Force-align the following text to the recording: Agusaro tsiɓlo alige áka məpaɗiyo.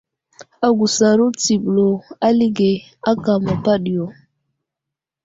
Agusaro 0.67 1.25
tsiɓlo 1.39 1.87
alige 2.27 2.69
áka 3.09 3.31
məpaɗiyo. 3.43 4.05